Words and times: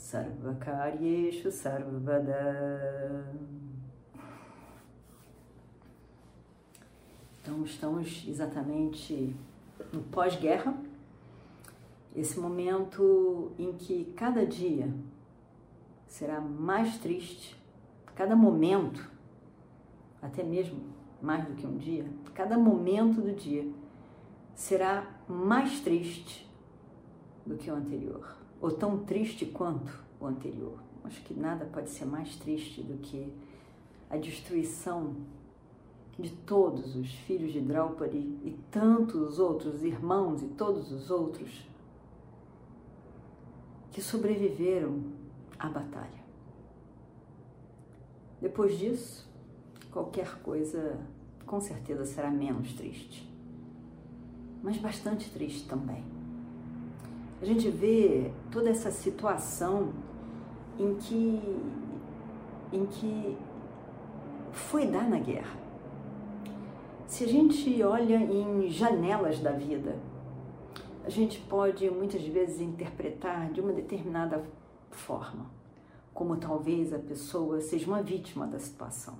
Sarvakaryeshu 0.00 1.52
Sarvada 1.52 3.30
Então 7.40 7.62
estamos 7.64 8.24
exatamente 8.26 9.36
no 9.92 10.02
pós-guerra, 10.04 10.74
esse 12.16 12.40
momento 12.40 13.52
em 13.58 13.72
que 13.74 14.06
cada 14.16 14.44
dia 14.46 14.92
será 16.06 16.40
mais 16.40 16.98
triste, 16.98 17.56
cada 18.14 18.34
momento, 18.34 19.10
até 20.22 20.42
mesmo 20.42 20.80
mais 21.20 21.44
do 21.44 21.54
que 21.54 21.66
um 21.66 21.76
dia, 21.76 22.06
cada 22.34 22.58
momento 22.58 23.20
do 23.20 23.32
dia 23.32 23.70
será 24.54 25.06
mais 25.28 25.80
triste 25.80 26.50
do 27.44 27.56
que 27.56 27.70
o 27.70 27.74
anterior, 27.74 28.39
ou 28.60 28.70
tão 28.70 28.98
triste 29.04 29.46
quanto 29.46 29.92
o 30.20 30.26
anterior. 30.26 30.78
Acho 31.04 31.22
que 31.22 31.34
nada 31.34 31.64
pode 31.64 31.90
ser 31.90 32.04
mais 32.04 32.36
triste 32.36 32.82
do 32.82 32.98
que 32.98 33.32
a 34.08 34.16
destruição 34.16 35.16
de 36.18 36.30
todos 36.30 36.94
os 36.96 37.10
filhos 37.10 37.52
de 37.52 37.60
Draupadi 37.60 38.18
e 38.18 38.58
tantos 38.70 39.38
outros 39.38 39.82
irmãos 39.82 40.42
e 40.42 40.48
todos 40.48 40.92
os 40.92 41.10
outros 41.10 41.66
que 43.90 44.02
sobreviveram 44.02 45.02
à 45.58 45.68
batalha. 45.68 46.20
Depois 48.40 48.78
disso, 48.78 49.28
qualquer 49.90 50.40
coisa 50.42 51.00
com 51.46 51.60
certeza 51.60 52.04
será 52.04 52.30
menos 52.30 52.72
triste, 52.74 53.28
mas 54.62 54.76
bastante 54.76 55.30
triste 55.30 55.66
também. 55.68 56.19
A 57.40 57.44
gente 57.44 57.70
vê 57.70 58.30
toda 58.50 58.68
essa 58.68 58.90
situação 58.90 59.92
em 60.78 60.94
que 60.96 61.40
em 62.72 62.86
que 62.86 63.36
foi 64.52 64.86
dar 64.86 65.08
na 65.08 65.18
guerra. 65.18 65.58
Se 67.06 67.24
a 67.24 67.26
gente 67.26 67.82
olha 67.82 68.16
em 68.16 68.68
janelas 68.70 69.40
da 69.40 69.50
vida, 69.50 69.98
a 71.04 71.10
gente 71.10 71.40
pode 71.40 71.90
muitas 71.90 72.22
vezes 72.22 72.60
interpretar 72.60 73.50
de 73.50 73.60
uma 73.60 73.72
determinada 73.72 74.44
forma, 74.90 75.50
como 76.14 76.36
talvez 76.36 76.92
a 76.92 76.98
pessoa 76.98 77.60
seja 77.60 77.86
uma 77.86 78.02
vítima 78.02 78.46
da 78.46 78.58
situação. 78.58 79.18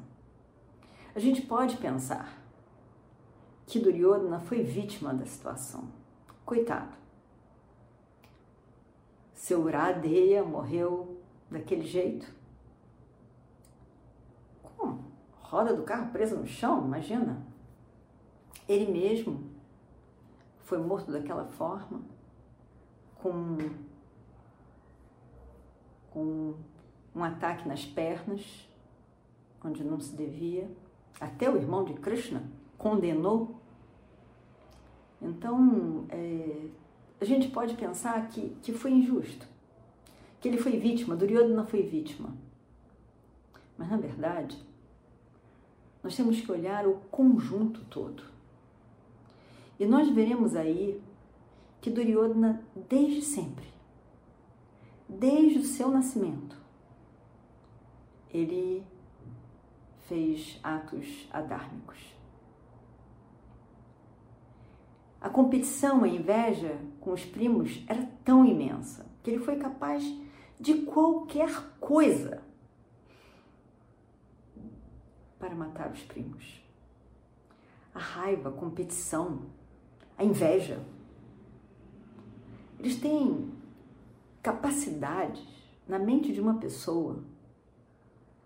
A 1.14 1.18
gente 1.18 1.42
pode 1.42 1.76
pensar 1.78 2.38
que 3.66 3.80
Duryodhana 3.80 4.38
foi 4.38 4.62
vítima 4.62 5.12
da 5.12 5.26
situação. 5.26 5.88
Coitado. 6.44 7.00
Seu 9.40 9.62
Uradeia 9.62 10.44
morreu 10.44 11.18
daquele 11.50 11.86
jeito. 11.86 12.30
Com 14.76 14.98
roda 15.40 15.74
do 15.74 15.82
carro 15.82 16.12
presa 16.12 16.36
no 16.36 16.46
chão, 16.46 16.84
imagina. 16.84 17.42
Ele 18.68 18.92
mesmo 18.92 19.50
foi 20.58 20.76
morto 20.76 21.10
daquela 21.10 21.46
forma, 21.46 22.02
com, 23.14 23.56
com 26.10 26.54
um 27.14 27.24
ataque 27.24 27.66
nas 27.66 27.82
pernas, 27.82 28.68
onde 29.64 29.82
não 29.82 29.98
se 29.98 30.14
devia. 30.14 30.70
Até 31.18 31.48
o 31.48 31.56
irmão 31.56 31.82
de 31.82 31.94
Krishna 31.94 32.42
condenou. 32.76 33.58
Então, 35.18 36.04
é, 36.10 36.68
a 37.20 37.24
gente 37.24 37.48
pode 37.48 37.74
pensar 37.74 38.28
que, 38.28 38.56
que 38.62 38.72
foi 38.72 38.92
injusto, 38.92 39.46
que 40.40 40.48
ele 40.48 40.56
foi 40.56 40.78
vítima, 40.78 41.14
Duryodhana 41.14 41.64
foi 41.66 41.82
vítima. 41.82 42.34
Mas, 43.76 43.90
na 43.90 43.96
verdade, 43.96 44.56
nós 46.02 46.16
temos 46.16 46.40
que 46.40 46.50
olhar 46.50 46.86
o 46.86 46.94
conjunto 47.10 47.84
todo. 47.84 48.22
E 49.78 49.84
nós 49.84 50.08
veremos 50.08 50.54
aí 50.56 51.00
que 51.80 51.90
Duryodhana, 51.90 52.62
desde 52.88 53.22
sempre, 53.22 53.66
desde 55.08 55.58
o 55.58 55.64
seu 55.64 55.90
nascimento, 55.90 56.56
ele 58.32 58.82
fez 60.06 60.58
atos 60.62 61.28
adármicos. 61.30 61.98
A 65.20 65.28
competição, 65.28 66.02
a 66.02 66.08
inveja 66.08 66.78
com 67.00 67.12
os 67.12 67.24
primos 67.24 67.84
era 67.86 68.08
tão 68.24 68.44
imensa 68.44 69.06
que 69.22 69.30
ele 69.30 69.44
foi 69.44 69.56
capaz 69.56 70.02
de 70.58 70.82
qualquer 70.82 71.50
coisa 71.78 72.42
para 75.38 75.54
matar 75.54 75.90
os 75.90 76.02
primos. 76.02 76.62
A 77.94 77.98
raiva, 77.98 78.48
a 78.48 78.52
competição, 78.52 79.42
a 80.16 80.24
inveja. 80.24 80.80
Eles 82.78 82.96
têm 82.96 83.50
capacidades 84.42 85.46
na 85.86 85.98
mente 85.98 86.32
de 86.32 86.40
uma 86.40 86.54
pessoa 86.54 87.22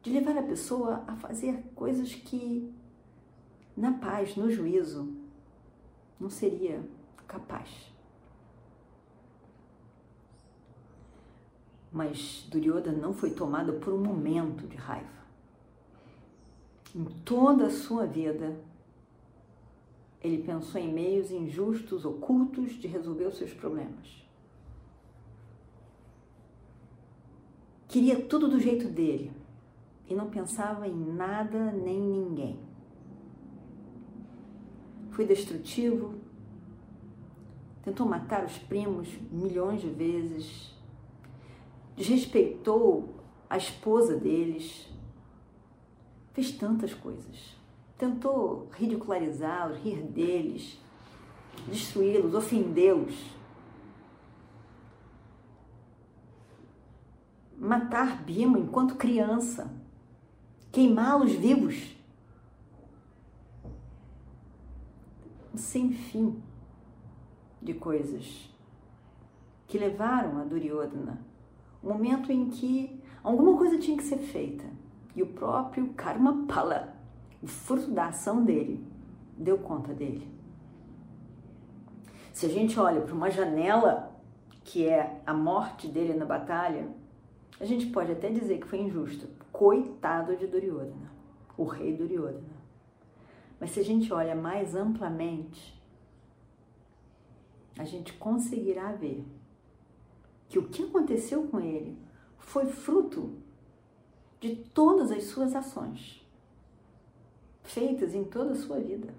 de 0.05 0.11
levar 0.11 0.37
a 0.37 0.43
pessoa 0.43 1.03
a 1.07 1.17
fazer 1.17 1.65
coisas 1.75 2.15
que, 2.15 2.71
na 3.75 3.93
paz, 3.93 4.37
no 4.37 4.51
juízo, 4.51 5.14
não 6.19 6.31
seria 6.31 6.83
capaz. 7.27 7.93
Mas 11.93 12.47
Duryodhana 12.51 12.99
não 12.99 13.15
foi 13.15 13.31
tomado 13.31 13.75
por 13.75 13.93
um 13.93 14.03
momento 14.03 14.67
de 14.67 14.77
raiva. 14.77 15.25
Em 16.95 17.05
toda 17.25 17.67
a 17.67 17.71
sua 17.71 18.07
vida, 18.07 18.57
ele 20.21 20.43
pensou 20.43 20.81
em 20.81 20.93
meios 20.93 21.31
injustos, 21.31 22.05
ocultos 22.05 22.73
de 22.73 22.89
resolver 22.89 23.27
os 23.27 23.37
seus 23.37 23.53
problemas. 23.53 24.25
Queria 27.87 28.25
tudo 28.25 28.49
do 28.49 28.59
jeito 28.59 28.89
dele 28.89 29.31
e 30.09 30.15
não 30.15 30.29
pensava 30.29 30.89
em 30.89 30.95
nada 30.95 31.71
nem 31.71 32.01
ninguém. 32.01 32.59
Foi 35.15 35.25
destrutivo, 35.25 36.17
tentou 37.85 38.05
matar 38.05 38.45
os 38.45 38.59
primos 38.59 39.09
milhões 39.31 39.81
de 39.81 39.89
vezes, 39.89 40.75
desrespeitou 41.97 43.15
a 43.49 43.57
esposa 43.57 44.17
deles, 44.17 44.89
fez 46.33 46.51
tantas 46.51 46.93
coisas. 46.93 47.57
Tentou 47.97 48.69
ridicularizá-los, 48.73 49.79
rir 49.79 50.03
deles, 50.03 50.81
destruí-los, 51.69 52.35
ofendê-los, 52.35 53.15
matar 57.57 58.21
Bima 58.25 58.59
enquanto 58.59 58.97
criança, 58.97 59.73
queimá-los 60.73 61.31
vivos. 61.31 61.94
Sem 65.55 65.93
fim 65.93 66.43
de 67.63 67.75
coisas 67.75 68.53
que 69.67 69.79
levaram 69.79 70.39
a 70.39 70.45
Duryodhana, 70.45 71.21
o 71.83 71.89
momento 71.89 72.31
em 72.31 72.51
que 72.51 73.01
alguma 73.23 73.57
coisa 73.57 73.79
tinha 73.79 73.97
que 73.97 74.05
ser 74.05 74.19
feita 74.19 74.65
e 75.15 75.23
o 75.23 75.27
próprio 75.27 75.89
Karma 75.95 76.45
Pala 76.47 76.95
o 77.45 77.47
fruto 77.47 77.91
da 77.91 78.07
ação 78.07 78.43
dele 78.43 78.83
deu 79.37 79.59
conta 79.59 79.93
dele. 79.93 80.27
Se 82.33 82.47
a 82.47 82.49
gente 82.49 82.81
olha 82.81 83.03
para 83.03 83.13
uma 83.15 83.31
janela 83.31 84.19
que 84.65 84.89
é 84.89 85.21
a 85.27 85.35
morte 85.35 85.87
dele 85.87 86.15
na 86.15 86.25
batalha, 86.25 86.89
a 87.61 87.67
gente 87.67 87.87
pode 87.87 88.11
até 88.11 88.31
dizer 88.31 88.59
que 88.61 88.67
foi 88.67 88.81
injusto. 88.81 89.29
Coitado 89.53 90.35
de 90.37 90.47
Duryodhana, 90.47 91.13
o 91.55 91.65
rei 91.65 91.95
Duryodhana. 91.95 92.54
Mas 93.65 93.71
se 93.71 93.81
a 93.81 93.83
gente 93.83 94.13
olha 94.13 94.35
mais 94.35 94.75
amplamente, 94.75 95.75
a 97.79 97.85
gente 97.85 98.13
conseguirá 98.13 98.93
ver 98.93 99.25
que 100.51 100.59
o 100.59 100.69
que 100.69 100.83
aconteceu 100.83 101.49
com 101.49 101.59
ele 101.59 101.97
foi 102.37 102.67
fruto 102.67 103.39
de 104.39 104.55
todas 104.55 105.11
as 105.11 105.25
suas 105.25 105.55
ações 105.55 106.23
feitas 107.63 108.13
em 108.15 108.23
toda 108.23 108.53
a 108.53 108.55
sua 108.55 108.79
vida. 108.81 109.15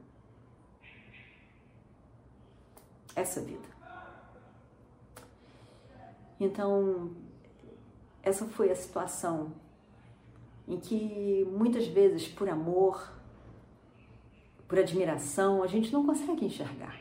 Essa 3.16 3.42
vida. 3.42 3.68
Então, 6.40 7.16
essa 8.22 8.46
foi 8.46 8.70
a 8.70 8.76
situação 8.76 9.54
em 10.68 10.80
que 10.80 11.48
muitas 11.52 11.88
vezes, 11.88 12.28
por 12.28 12.48
amor, 12.48 13.15
por 14.68 14.80
admiração, 14.80 15.62
a 15.64 15.68
gente 15.68 15.92
não 15.92 16.06
consegue 16.06 16.46
enxergar. 16.46 17.00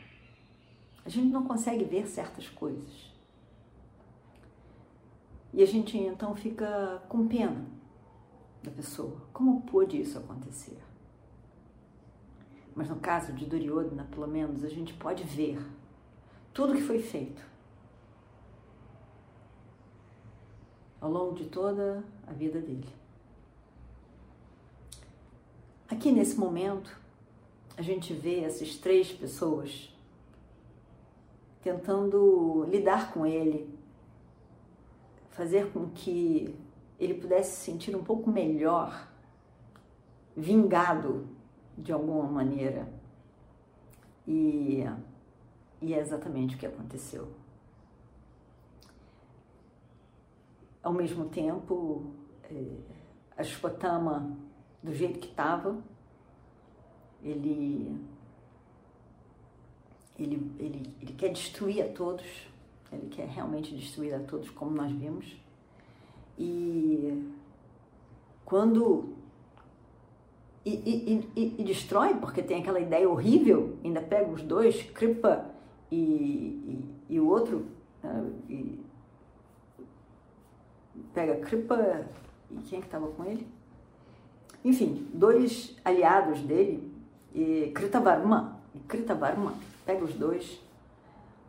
A 1.03 1.09
gente 1.09 1.31
não 1.31 1.43
consegue 1.43 1.83
ver 1.83 2.07
certas 2.07 2.47
coisas. 2.49 3.13
E 5.53 5.63
a 5.63 5.65
gente 5.65 5.97
então 5.97 6.35
fica 6.35 7.01
com 7.07 7.27
pena 7.27 7.65
da 8.61 8.71
pessoa. 8.71 9.21
Como 9.31 9.61
pôde 9.61 10.01
isso 10.01 10.17
acontecer? 10.17 10.77
Mas 12.75 12.89
no 12.89 12.97
caso 12.97 13.31
de 13.31 13.45
Duryodhana, 13.45 14.03
pelo 14.11 14.27
menos, 14.27 14.63
a 14.63 14.69
gente 14.69 14.93
pode 14.93 15.23
ver 15.23 15.57
tudo 16.53 16.73
que 16.73 16.81
foi 16.81 16.99
feito 16.99 17.41
ao 20.99 21.09
longo 21.09 21.35
de 21.35 21.45
toda 21.45 22.03
a 22.27 22.33
vida 22.33 22.59
dele. 22.59 22.89
Aqui 25.87 26.11
nesse 26.11 26.37
momento, 26.37 26.99
a 27.77 27.81
gente 27.81 28.13
vê 28.13 28.39
essas 28.41 28.75
três 28.75 29.11
pessoas 29.11 29.93
tentando 31.61 32.63
lidar 32.69 33.11
com 33.11 33.25
ele, 33.25 33.67
fazer 35.29 35.71
com 35.73 35.89
que 35.89 36.55
ele 36.99 37.15
pudesse 37.15 37.57
se 37.57 37.71
sentir 37.71 37.95
um 37.95 38.03
pouco 38.03 38.29
melhor, 38.29 39.09
vingado 40.37 41.27
de 41.77 41.91
alguma 41.91 42.23
maneira. 42.23 42.87
E, 44.27 44.83
e 45.81 45.93
é 45.93 45.99
exatamente 45.99 46.55
o 46.55 46.59
que 46.59 46.65
aconteceu. 46.65 47.27
Ao 50.81 50.93
mesmo 50.93 51.25
tempo, 51.25 52.13
é, 52.43 52.77
a 53.35 53.43
Shpatama, 53.43 54.37
do 54.81 54.93
jeito 54.93 55.19
que 55.19 55.27
estava, 55.27 55.83
ele, 57.25 57.97
ele, 60.17 60.51
ele, 60.59 60.93
ele 61.01 61.13
quer 61.17 61.29
destruir 61.33 61.83
a 61.83 61.87
todos, 61.87 62.25
ele 62.93 63.09
quer 63.09 63.27
realmente 63.27 63.75
destruir 63.75 64.13
a 64.13 64.19
todos, 64.19 64.49
como 64.51 64.71
nós 64.71 64.91
vimos. 64.91 65.25
E 66.37 67.23
quando 68.45 69.15
e, 70.63 70.71
e, 70.71 71.29
e, 71.35 71.55
e, 71.59 71.63
destrói, 71.63 72.15
porque 72.15 72.41
tem 72.41 72.61
aquela 72.61 72.79
ideia 72.79 73.09
horrível, 73.09 73.77
ainda 73.83 74.01
pega 74.01 74.31
os 74.31 74.41
dois, 74.41 74.81
Kripa 74.91 75.45
e, 75.91 76.83
e, 77.09 77.19
o 77.19 77.27
outro, 77.27 77.65
né, 78.03 78.31
pega 81.13 81.35
Kripa 81.37 82.07
e 82.51 82.57
quem 82.63 82.79
é 82.79 82.81
que 82.81 82.87
estava 82.87 83.07
com 83.07 83.25
ele? 83.25 83.47
Enfim, 84.63 85.07
dois 85.13 85.75
aliados 85.85 86.41
dele, 86.41 86.84
e 87.35 87.71
Kritavarma, 87.75 88.57
e 88.73 88.79
Kritavarma, 88.79 89.53
pega 89.85 90.05
os 90.05 90.13
dois 90.13 90.61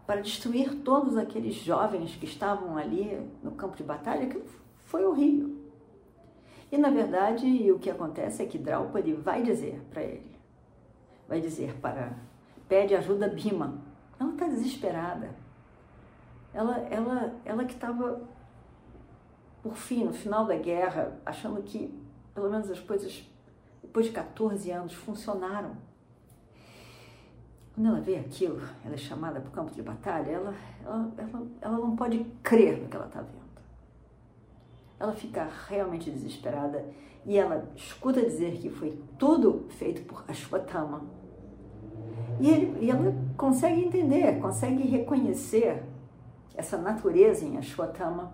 para 0.04 0.20
destruir 0.20 0.82
todos 0.82 1.16
aqueles 1.16 1.54
jovens 1.54 2.16
que 2.16 2.26
estavam 2.26 2.76
ali 2.76 3.18
no 3.42 3.52
campo 3.52 3.76
de 3.76 3.84
batalha, 3.84 4.26
que 4.26 4.42
foi 4.84 5.04
horrível. 5.04 5.56
E 6.70 6.76
na 6.76 6.90
verdade, 6.90 7.70
o 7.70 7.78
que 7.78 7.88
acontece 7.88 8.42
é 8.42 8.46
que 8.46 8.58
Draupadi 8.58 9.12
vai 9.12 9.42
dizer 9.42 9.80
para 9.90 10.02
ele, 10.02 10.36
vai 11.28 11.40
dizer 11.40 11.74
para, 11.80 12.12
pede 12.68 12.94
ajuda 12.94 13.26
a 13.26 13.28
Bhima. 13.28 13.78
Ela 14.18 14.32
está 14.32 14.46
desesperada. 14.46 15.30
Ela, 16.52 16.78
ela, 16.90 17.34
ela 17.44 17.64
que 17.64 17.74
estava, 17.74 18.20
por 19.62 19.76
fim, 19.76 20.04
no 20.04 20.12
final 20.12 20.46
da 20.46 20.56
guerra, 20.56 21.16
achando 21.24 21.62
que 21.62 21.92
pelo 22.34 22.50
menos 22.50 22.70
as 22.70 22.80
coisas, 22.80 23.24
depois 23.86 24.06
de 24.06 24.12
14 24.12 24.70
anos, 24.70 24.92
funcionaram. 24.92 25.76
Quando 27.74 27.88
ela 27.88 28.00
vê 28.00 28.16
aquilo, 28.16 28.60
ela 28.84 28.94
é 28.94 28.98
chamada 28.98 29.40
para 29.40 29.48
o 29.48 29.52
campo 29.52 29.72
de 29.72 29.82
batalha, 29.82 30.30
ela, 30.30 30.54
ela, 30.84 31.12
ela, 31.18 31.46
ela 31.60 31.78
não 31.78 31.96
pode 31.96 32.24
crer 32.42 32.80
no 32.80 32.88
que 32.88 32.96
ela 32.96 33.06
está 33.06 33.20
vendo 33.20 33.46
ela 34.98 35.12
fica 35.12 35.48
realmente 35.68 36.10
desesperada 36.10 36.84
e 37.24 37.36
ela 37.36 37.68
escuta 37.74 38.22
dizer 38.22 38.58
que 38.58 38.70
foi 38.70 38.98
tudo 39.18 39.66
feito 39.70 40.02
por 40.02 40.24
Ashwatthama. 40.28 41.04
E, 42.40 42.48
ele, 42.48 42.84
e 42.84 42.90
ela 42.90 43.14
consegue 43.36 43.82
entender, 43.82 44.40
consegue 44.40 44.86
reconhecer 44.86 45.82
essa 46.54 46.78
natureza 46.78 47.44
em 47.44 47.58
Ashwatthama 47.58 48.32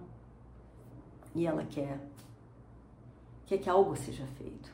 e 1.35 1.47
ela 1.47 1.65
quer, 1.65 1.99
quer 3.47 3.59
que 3.59 3.69
algo 3.69 3.97
seja 3.97 4.27
feito. 4.39 4.71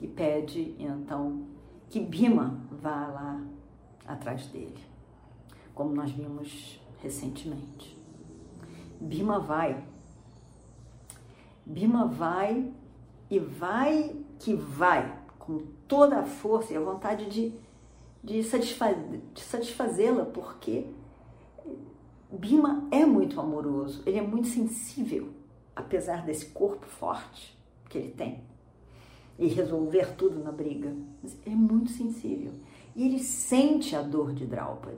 E 0.00 0.06
pede 0.06 0.74
então 0.78 1.46
que 1.88 2.00
Bima 2.00 2.60
vá 2.70 3.06
lá 3.08 3.44
atrás 4.06 4.46
dele, 4.48 4.78
como 5.74 5.94
nós 5.94 6.10
vimos 6.10 6.80
recentemente. 7.00 7.96
Bima 9.00 9.38
vai 9.38 9.84
Bima 11.66 12.06
vai 12.06 12.70
e 13.30 13.38
vai 13.38 14.14
que 14.38 14.52
vai, 14.54 15.18
com 15.38 15.62
toda 15.88 16.18
a 16.18 16.24
força 16.24 16.74
e 16.74 16.76
a 16.76 16.80
vontade 16.80 17.26
de, 17.30 17.54
de, 18.22 18.42
satisfaz, 18.44 18.96
de 19.32 19.40
satisfazê-la, 19.40 20.26
porque 20.26 20.86
Bima 22.30 22.86
é 22.90 23.06
muito 23.06 23.40
amoroso, 23.40 24.02
ele 24.04 24.18
é 24.18 24.22
muito 24.22 24.48
sensível, 24.48 25.30
apesar 25.74 26.26
desse 26.26 26.46
corpo 26.46 26.86
forte 26.86 27.56
que 27.88 27.96
ele 27.96 28.10
tem 28.10 28.42
e 29.38 29.46
resolver 29.48 30.14
tudo 30.16 30.42
na 30.42 30.52
briga. 30.52 30.94
É 31.46 31.50
muito 31.50 31.90
sensível 31.90 32.52
e 32.96 33.06
ele 33.06 33.18
sente 33.18 33.96
a 33.96 34.02
dor 34.02 34.32
de 34.32 34.46
Draupadi. 34.46 34.96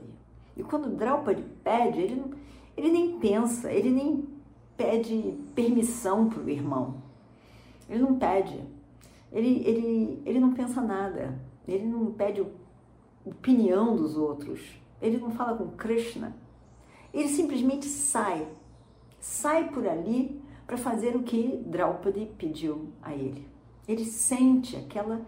E 0.55 0.63
quando 0.63 0.95
Draupadi 0.95 1.43
pede, 1.63 1.99
ele, 1.99 2.23
ele 2.75 2.91
nem 2.91 3.19
pensa, 3.19 3.71
ele 3.71 3.89
nem 3.89 4.27
pede 4.75 5.35
permissão 5.55 6.29
para 6.29 6.43
o 6.43 6.49
irmão. 6.49 7.01
Ele 7.89 8.01
não 8.01 8.17
pede. 8.17 8.63
Ele, 9.31 9.61
ele, 9.65 10.21
ele 10.25 10.39
não 10.39 10.53
pensa 10.53 10.81
nada. 10.81 11.39
Ele 11.67 11.85
não 11.85 12.11
pede 12.11 12.45
opinião 13.25 13.95
dos 13.95 14.15
outros. 14.15 14.61
Ele 15.01 15.17
não 15.17 15.31
fala 15.31 15.57
com 15.57 15.69
Krishna. 15.69 16.35
Ele 17.13 17.27
simplesmente 17.27 17.85
sai. 17.85 18.47
Sai 19.19 19.69
por 19.69 19.87
ali 19.87 20.39
para 20.65 20.77
fazer 20.77 21.15
o 21.15 21.23
que 21.23 21.63
Draupadi 21.65 22.31
pediu 22.37 22.89
a 23.01 23.13
ele. 23.13 23.47
Ele 23.87 24.05
sente 24.05 24.75
aquela, 24.75 25.21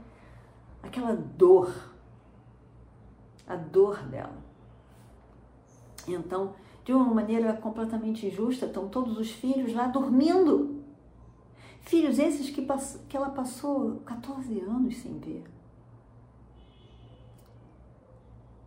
aquela 0.84 1.16
dor, 1.16 1.74
a 3.48 3.56
dor 3.56 4.04
dela. 4.04 4.38
Então, 6.08 6.54
de 6.84 6.92
uma 6.92 7.14
maneira 7.14 7.54
completamente 7.54 8.26
injusta, 8.26 8.66
estão 8.66 8.90
todos 8.90 9.18
os 9.18 9.32
filhos 9.32 9.74
lá 9.74 9.88
dormindo. 9.88 10.84
Filhos 11.82 12.20
esses 12.20 12.50
que, 12.50 12.66
que 13.08 13.18
ela 13.18 13.30
passou 13.30 14.02
14 14.06 14.60
anos 14.60 14.98
sem 14.98 15.18
ver. 15.20 15.44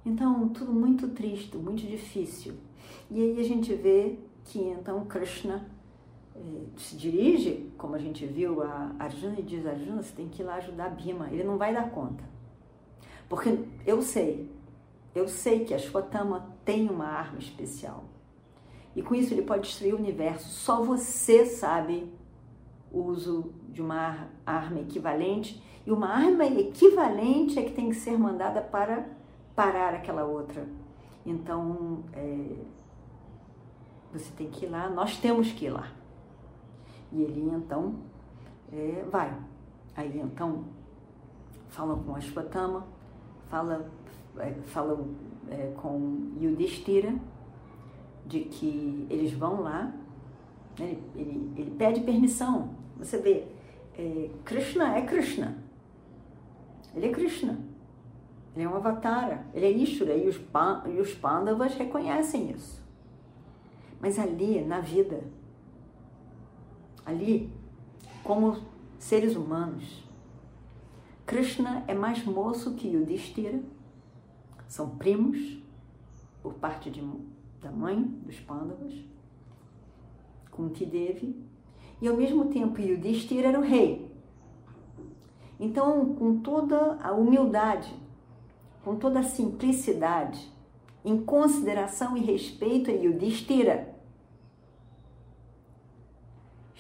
Então, 0.05 0.49
tudo 0.49 0.73
muito 0.73 1.09
triste, 1.09 1.57
muito 1.57 1.87
difícil. 1.87 2.55
E 3.11 3.21
aí 3.23 3.41
a 3.41 3.45
gente 3.45 3.73
vê 3.75 4.19
que 4.45 4.59
então 4.59 5.05
Krishna 5.05 5.65
se 6.77 6.97
dirige, 6.97 7.73
como 7.77 7.95
a 7.95 7.99
gente 7.99 8.27
viu, 8.27 8.63
a 8.63 8.95
Arjuna 8.99 9.39
e 9.39 9.43
diz: 9.43 9.67
Arjuna, 9.67 10.03
você 10.03 10.15
tem 10.15 10.29
que 10.29 10.43
ir 10.43 10.45
lá 10.45 10.57
ajudar 10.57 10.91
Bhima, 10.91 11.29
ele 11.31 11.45
não 11.45 11.59
vai 11.59 11.73
dar 11.73 11.91
conta. 11.91 12.25
Porque 13.29 13.59
eu 13.87 14.03
sei, 14.03 14.51
eu 15.15 15.29
sei 15.29 15.65
que 15.65 15.75
a 15.75 15.79
Shwatama 15.79 16.55
tem 16.65 16.89
uma 16.89 17.07
arma 17.07 17.39
especial. 17.39 18.05
E 18.95 19.03
com 19.03 19.15
isso 19.15 19.33
ele 19.33 19.43
pode 19.43 19.63
destruir 19.63 19.95
o 19.95 19.99
universo. 19.99 20.49
Só 20.49 20.83
você 20.83 21.47
sabe 21.47 22.13
o 22.91 23.01
uso 23.01 23.53
de 23.69 23.81
uma 23.81 24.29
arma 24.45 24.81
equivalente. 24.81 25.63
E 25.87 25.91
uma 25.91 26.09
arma 26.09 26.45
equivalente 26.45 27.59
é 27.59 27.63
que 27.63 27.73
tem 27.73 27.89
que 27.89 27.97
ser 27.97 28.19
mandada 28.19 28.61
para 28.61 29.09
parar 29.57 29.95
aquela 29.95 30.25
outra. 30.25 30.67
Então, 31.25 32.05
é, 32.13 32.57
você 34.13 34.31
tem 34.37 34.49
que 34.51 34.67
ir 34.67 34.69
lá, 34.69 34.91
nós 34.91 35.17
temos 35.17 35.51
que 35.53 35.67
ir 35.67 35.71
lá. 35.71 35.91
E 37.13 37.23
ele 37.23 37.51
então 37.55 37.95
é, 38.73 39.05
vai. 39.11 39.37
Aí 39.95 40.19
então 40.19 40.65
falam 41.69 42.03
com 42.03 42.15
Ashwatthama, 42.17 42.87
fala, 43.49 43.91
é, 44.39 44.53
falam 44.65 45.09
é, 45.51 45.73
com 45.77 46.33
Yudhishthira, 46.41 47.15
de 48.27 48.41
que 48.41 49.07
eles 49.11 49.33
vão 49.33 49.63
lá 49.63 49.93
Ele, 50.79 51.03
ele, 51.15 51.53
ele 51.57 51.71
pede 51.73 52.01
permissão. 52.01 52.71
Você 52.97 53.19
vê, 53.19 53.47
é, 53.99 54.31
Krishna 54.45 54.97
é 54.97 55.03
Krishna. 55.03 55.59
Ele 56.95 57.07
é 57.07 57.11
Krishna. 57.11 57.59
Ele 58.55 58.65
é 58.65 58.69
um 58.69 58.77
avatara. 58.77 59.45
Ele 59.55 59.67
é 59.67 59.71
Ishura. 59.71 60.15
E 60.15 60.29
os, 60.29 60.41
e 60.87 61.01
os 61.01 61.15
Pandavas 61.15 61.75
reconhecem 61.75 62.51
isso. 62.51 62.83
Mas 64.01 64.19
ali, 64.19 64.63
na 64.65 64.81
vida, 64.81 65.25
ali, 67.05 67.53
como 68.23 68.57
seres 68.99 69.37
humanos, 69.37 70.03
Krishna 71.27 71.85
é 71.87 71.95
mais 71.95 72.25
moço 72.25 72.75
que 72.75 72.89
Yudhishthira. 72.89 73.61
São 74.69 74.91
primos 74.97 75.59
por 76.43 76.55
parte 76.55 76.91
de, 76.91 77.03
da 77.61 77.71
mãe 77.71 78.03
dos 78.03 78.41
Pandavas, 78.41 78.93
Kunti 80.51 80.85
e 82.01 82.09
ao 82.09 82.17
mesmo 82.17 82.47
tempo 82.47 82.81
Yudhishthira 82.81 83.49
era 83.49 83.61
o 83.61 83.63
rei. 83.63 84.11
Então, 85.61 86.15
com 86.15 86.41
toda 86.41 86.99
a 87.01 87.13
humildade, 87.13 87.95
com 88.85 88.97
toda 88.97 89.21
a 89.21 89.23
simplicidade, 89.23 90.51
em 91.05 91.23
consideração 91.23 92.17
e 92.17 92.21
respeito 92.21 92.91
a 92.91 92.95
Yudhishthira, 92.95 93.92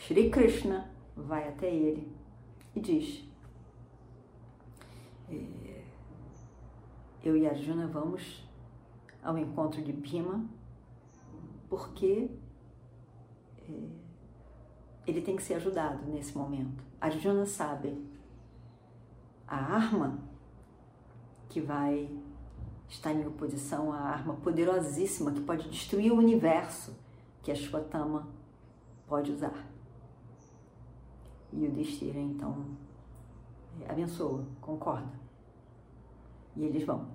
Shri 0.02 0.30
Krishna 0.30 0.90
vai 1.16 1.49
até 1.49 1.73
ele 1.73 2.12
e 2.75 2.80
diz: 2.80 3.25
é, 5.30 5.85
Eu 7.23 7.37
e 7.37 7.47
Arjuna 7.47 7.87
vamos 7.87 8.44
ao 9.23 9.38
encontro 9.38 9.80
de 9.80 9.92
Bhima, 9.92 10.44
porque 11.68 12.28
é, 13.68 13.73
ele 15.06 15.21
tem 15.21 15.37
que 15.37 15.42
ser 15.44 15.54
ajudado 15.54 16.04
nesse 16.11 16.37
momento. 16.37 16.82
Arjuna 17.00 17.47
sabe 17.47 17.97
a 19.47 19.56
arma 19.56 20.18
que 21.49 21.61
vai 21.61 22.11
estar 22.88 23.12
em 23.12 23.25
oposição 23.25 23.92
à 23.92 23.99
arma 23.99 24.35
poderosíssima 24.35 25.30
que 25.30 25.42
pode 25.42 25.68
destruir 25.68 26.11
o 26.11 26.16
universo 26.16 26.92
que 27.40 27.52
a 27.52 27.54
Shwatama 27.54 28.26
pode 29.06 29.30
usar. 29.30 29.71
E 31.52 31.66
o 31.66 31.71
Destira 31.71 32.18
então 32.18 32.64
abençoa, 33.88 34.44
concorda. 34.61 35.12
E 36.56 36.64
eles 36.64 36.85
vão. 36.85 37.06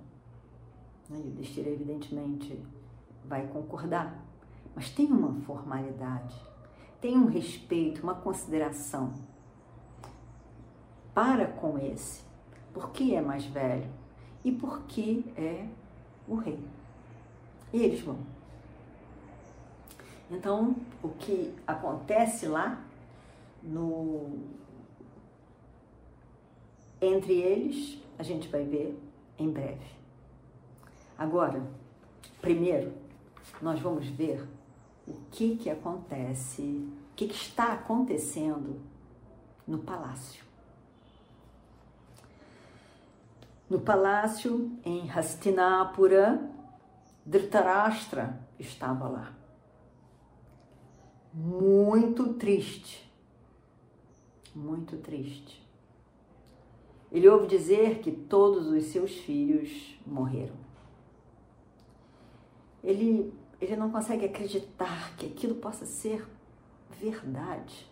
Né? 1.08 1.22
E 1.24 1.28
o 1.28 1.32
Destira 1.32 1.70
evidentemente 1.70 2.62
vai 3.24 3.46
concordar, 3.48 4.24
mas 4.74 4.90
tem 4.90 5.06
uma 5.06 5.34
formalidade, 5.42 6.34
tem 7.00 7.16
um 7.16 7.26
respeito, 7.26 8.02
uma 8.02 8.14
consideração 8.14 9.12
para 11.12 11.46
com 11.46 11.78
esse 11.78 12.28
porque 12.78 13.14
é 13.14 13.20
mais 13.20 13.44
velho 13.44 13.90
e 14.44 14.52
porque 14.52 15.24
é 15.36 15.66
o 16.28 16.36
rei. 16.36 16.62
E 17.72 17.82
eles 17.82 18.00
vão. 18.00 18.18
Então, 20.30 20.76
o 21.02 21.08
que 21.08 21.54
acontece 21.66 22.46
lá 22.46 22.84
no 23.68 24.48
entre 27.00 27.34
eles, 27.34 27.98
a 28.18 28.22
gente 28.22 28.48
vai 28.48 28.64
ver 28.64 28.98
em 29.38 29.50
breve. 29.50 29.86
Agora, 31.16 31.62
primeiro, 32.40 32.92
nós 33.62 33.80
vamos 33.80 34.06
ver 34.08 34.46
o 35.06 35.14
que 35.30 35.56
que 35.56 35.70
acontece, 35.70 36.62
o 36.62 37.14
que, 37.14 37.28
que 37.28 37.34
está 37.34 37.72
acontecendo 37.72 38.80
no 39.66 39.78
palácio. 39.78 40.44
No 43.70 43.80
palácio 43.80 44.72
em 44.84 45.10
Hastinapura, 45.10 46.50
Dhritarashtra 47.24 48.40
estava 48.58 49.08
lá. 49.08 49.32
Muito 51.32 52.32
triste. 52.34 53.07
Muito 54.58 54.96
triste. 54.96 55.64
Ele 57.12 57.28
ouve 57.28 57.46
dizer 57.46 58.00
que 58.00 58.10
todos 58.10 58.66
os 58.66 58.86
seus 58.86 59.14
filhos 59.14 59.96
morreram. 60.04 60.56
Ele, 62.82 63.32
ele 63.60 63.76
não 63.76 63.88
consegue 63.88 64.24
acreditar 64.24 65.14
que 65.16 65.26
aquilo 65.26 65.54
possa 65.54 65.86
ser 65.86 66.26
verdade. 67.00 67.88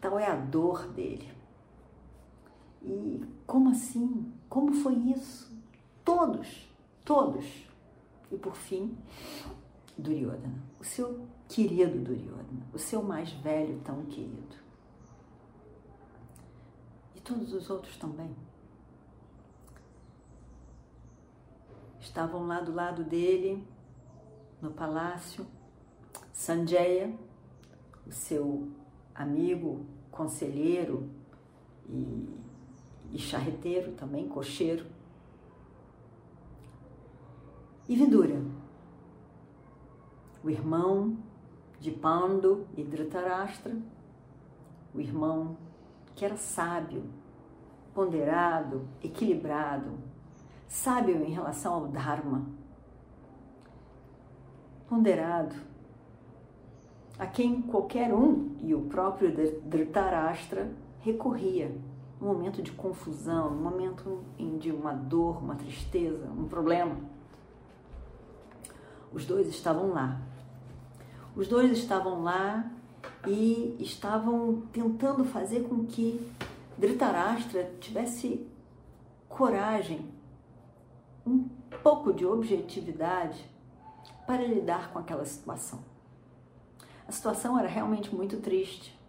Tal 0.00 0.18
é 0.18 0.26
a 0.26 0.34
dor 0.34 0.88
dele. 0.88 1.28
E 2.82 3.22
como 3.46 3.68
assim? 3.68 4.32
Como 4.48 4.72
foi 4.72 4.94
isso? 4.94 5.54
Todos, 6.02 6.66
todos. 7.04 7.44
E 8.30 8.38
por 8.38 8.56
fim, 8.56 8.96
Duryodhana, 9.98 10.64
o 10.80 10.84
seu 10.84 11.26
querido 11.50 11.98
Duryodhana, 11.98 12.66
o 12.72 12.78
seu 12.78 13.02
mais 13.02 13.30
velho 13.30 13.78
tão 13.84 14.06
querido. 14.06 14.61
Todos 17.24 17.52
os 17.52 17.70
outros 17.70 17.96
também. 17.96 18.34
Estavam 22.00 22.46
lá 22.46 22.60
do 22.60 22.72
lado 22.74 23.04
dele, 23.04 23.66
no 24.60 24.72
palácio, 24.72 25.46
Sanjaya, 26.32 27.16
o 28.06 28.12
seu 28.12 28.68
amigo, 29.14 29.86
conselheiro 30.10 31.08
e 31.88 32.42
e 33.12 33.18
charreteiro 33.18 33.92
também, 33.92 34.26
cocheiro. 34.26 34.86
E 37.88 37.94
Vidura, 37.94 38.42
o 40.42 40.48
irmão 40.48 41.18
de 41.78 41.90
Pando 41.90 42.66
e 42.76 42.82
Dhritarashtra, 42.82 43.76
o 44.94 45.00
irmão 45.00 45.56
que 46.22 46.26
era 46.26 46.36
sábio, 46.36 47.02
ponderado, 47.92 48.86
equilibrado, 49.02 49.98
sábio 50.68 51.16
em 51.24 51.32
relação 51.32 51.74
ao 51.74 51.88
Dharma, 51.88 52.46
ponderado, 54.88 55.56
a 57.18 57.26
quem 57.26 57.60
qualquer 57.60 58.14
um, 58.14 58.54
e 58.60 58.72
o 58.72 58.82
próprio 58.82 59.34
Dhritarashtra, 59.64 60.70
recorria 61.00 61.76
um 62.20 62.26
momento 62.26 62.62
de 62.62 62.70
confusão, 62.70 63.48
um 63.48 63.60
momento 63.60 64.22
de 64.60 64.70
uma 64.70 64.92
dor, 64.92 65.42
uma 65.42 65.56
tristeza, 65.56 66.30
um 66.38 66.46
problema. 66.46 66.98
Os 69.12 69.26
dois 69.26 69.48
estavam 69.48 69.90
lá. 69.90 70.20
Os 71.34 71.48
dois 71.48 71.72
estavam 71.72 72.22
lá 72.22 72.70
e 73.26 73.76
estavam 73.80 74.62
tentando 74.72 75.24
fazer 75.24 75.68
com 75.68 75.84
que 75.84 76.20
Dhritarashtra 76.78 77.72
tivesse 77.80 78.46
coragem, 79.28 80.10
um 81.26 81.48
pouco 81.82 82.12
de 82.12 82.26
objetividade 82.26 83.44
para 84.26 84.44
lidar 84.44 84.92
com 84.92 84.98
aquela 84.98 85.24
situação. 85.24 85.84
A 87.06 87.12
situação 87.12 87.58
era 87.58 87.68
realmente 87.68 88.14
muito 88.14 88.38
triste 88.38 89.00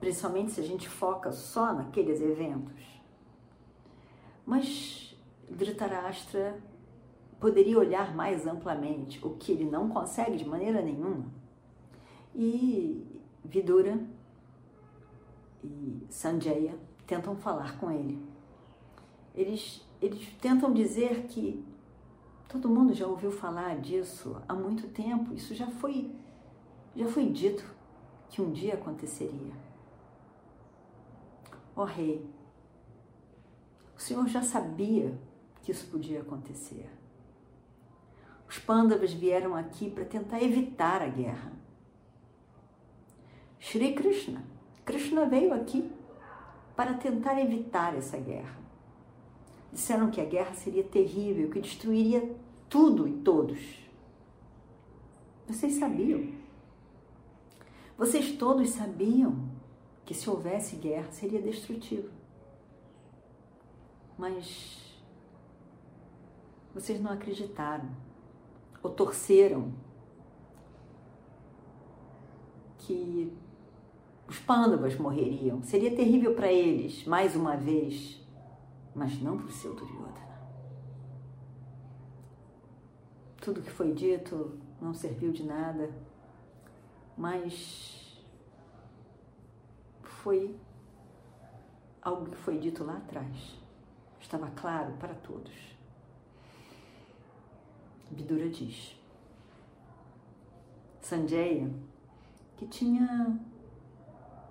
principalmente 0.00 0.52
se 0.52 0.60
a 0.60 0.64
gente 0.64 0.88
foca 0.88 1.32
só 1.32 1.72
naqueles 1.72 2.20
eventos. 2.20 2.82
Mas 4.46 5.16
Dhritarashtra 5.50 6.58
poderia 7.40 7.78
olhar 7.78 8.14
mais 8.14 8.46
amplamente, 8.46 9.24
o 9.24 9.30
que 9.30 9.52
ele 9.52 9.64
não 9.64 9.88
consegue 9.88 10.36
de 10.36 10.44
maneira 10.44 10.80
nenhuma. 10.80 11.26
E 12.34 13.17
Vidura 13.44 13.98
e 15.62 16.06
Sanjaya 16.10 16.74
tentam 17.06 17.36
falar 17.36 17.78
com 17.78 17.90
ele. 17.90 18.22
Eles, 19.34 19.86
eles 20.00 20.28
tentam 20.40 20.72
dizer 20.72 21.26
que 21.26 21.64
todo 22.48 22.68
mundo 22.68 22.94
já 22.94 23.06
ouviu 23.06 23.30
falar 23.30 23.78
disso 23.78 24.40
há 24.48 24.54
muito 24.54 24.88
tempo, 24.88 25.34
isso 25.34 25.54
já 25.54 25.66
foi, 25.66 26.10
já 26.96 27.06
foi 27.06 27.28
dito 27.30 27.64
que 28.28 28.42
um 28.42 28.52
dia 28.52 28.74
aconteceria. 28.74 29.52
Ó 31.76 31.82
oh, 31.82 31.84
rei, 31.84 32.28
o 33.96 34.00
senhor 34.00 34.26
já 34.28 34.42
sabia 34.42 35.18
que 35.62 35.72
isso 35.72 35.86
podia 35.86 36.20
acontecer. 36.20 36.88
Os 38.48 38.58
pândavas 38.58 39.12
vieram 39.12 39.54
aqui 39.54 39.90
para 39.90 40.04
tentar 40.04 40.42
evitar 40.42 41.02
a 41.02 41.08
guerra. 41.08 41.52
Shri 43.60 43.94
Krishna, 43.94 44.42
Krishna 44.84 45.26
veio 45.26 45.52
aqui 45.52 45.90
para 46.76 46.94
tentar 46.94 47.40
evitar 47.40 47.96
essa 47.96 48.16
guerra. 48.16 48.56
Disseram 49.72 50.10
que 50.10 50.20
a 50.20 50.24
guerra 50.24 50.54
seria 50.54 50.84
terrível, 50.84 51.50
que 51.50 51.60
destruiria 51.60 52.34
tudo 52.68 53.06
e 53.06 53.12
todos. 53.12 53.58
Vocês 55.46 55.74
sabiam 55.74 56.32
Vocês 57.96 58.32
todos 58.36 58.70
sabiam 58.70 59.48
que 60.06 60.14
se 60.14 60.30
houvesse 60.30 60.76
guerra 60.76 61.10
seria 61.10 61.42
destrutivo. 61.42 62.08
Mas 64.16 64.78
vocês 66.72 67.00
não 67.00 67.10
acreditaram 67.10 67.90
ou 68.82 68.90
torceram 68.90 69.72
que 72.78 73.32
os 74.28 74.38
pândavas 74.38 74.94
morreriam. 74.96 75.62
Seria 75.62 75.94
terrível 75.94 76.34
para 76.34 76.52
eles, 76.52 77.04
mais 77.06 77.34
uma 77.34 77.56
vez, 77.56 78.20
mas 78.94 79.20
não 79.22 79.38
para 79.38 79.46
o 79.46 79.50
seu 79.50 79.74
Duryodhana. 79.74 80.28
Tudo 83.40 83.62
que 83.62 83.70
foi 83.70 83.92
dito 83.94 84.58
não 84.80 84.92
serviu 84.92 85.32
de 85.32 85.42
nada, 85.42 85.90
mas 87.16 88.22
foi 90.02 90.54
algo 92.02 92.30
que 92.30 92.36
foi 92.36 92.58
dito 92.58 92.84
lá 92.84 92.98
atrás. 92.98 93.58
Estava 94.20 94.50
claro 94.50 94.92
para 94.98 95.14
todos. 95.14 95.54
Vidura 98.10 98.50
diz: 98.50 98.94
Sanjaya, 101.00 101.70
que 102.56 102.66
tinha 102.66 103.38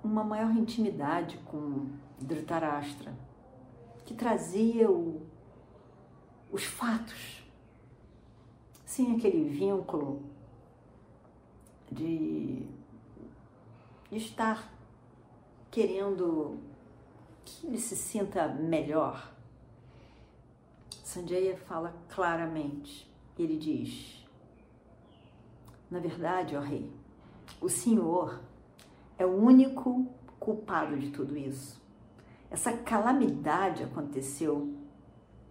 uma 0.08 0.24
maior 0.24 0.56
intimidade 0.56 1.38
com 1.40 1.90
Dhritarashtra, 2.20 3.14
que 4.06 4.14
trazia 4.14 4.90
o, 4.90 5.22
os 6.52 6.64
fatos, 6.64 7.44
sem 8.86 9.16
aquele 9.16 9.50
vínculo 9.50 10.24
de, 11.92 12.66
de 14.10 14.18
estar 14.18 14.72
querendo 15.70 16.58
que 17.44 17.68
ele 17.68 17.78
se 17.78 17.96
sinta 17.96 18.48
melhor. 18.48 19.34
Sanjaya 21.04 21.58
fala 21.58 21.94
claramente, 22.08 23.12
ele 23.38 23.58
diz: 23.58 24.26
Na 25.92 26.00
verdade, 26.00 26.56
ó 26.56 26.62
rei, 26.62 26.92
o 27.60 27.70
Senhor 27.70 28.47
é 29.18 29.26
o 29.26 29.36
único 29.36 30.06
culpado 30.40 30.98
de 30.98 31.12
tudo 31.12 31.38
isso. 31.38 31.82
Essa 32.50 32.72
calamidade 32.72 33.84
aconteceu 33.84 34.74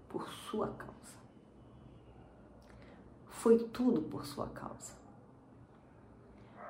por 0.09 0.29
sua 0.29 0.69
causa. 0.69 0.95
Foi 3.27 3.59
tudo 3.59 4.03
por 4.03 4.25
sua 4.25 4.47
causa. 4.49 4.93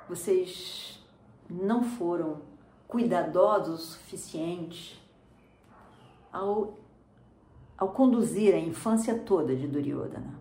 Vocês 0.09 1.05
não 1.49 1.83
foram 1.83 2.43
cuidadosos 2.88 3.81
o 3.81 3.93
suficiente 3.93 5.03
ao, 6.33 6.75
ao 7.76 7.91
conduzir 7.91 8.55
a 8.55 8.59
infância 8.59 9.19
toda 9.19 9.55
de 9.55 9.67
Duryodhana. 9.67 10.38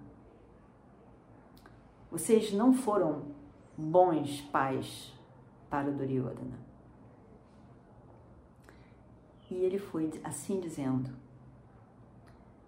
Vocês 2.12 2.54
não 2.54 2.74
foram 2.74 3.24
bons 3.78 4.42
pais 4.42 5.15
para 5.76 5.92
Duryodhana. 5.92 6.58
E 9.52 9.56
ele 9.56 9.78
foi 9.78 10.10
assim 10.24 10.62
dizendo. 10.62 11.10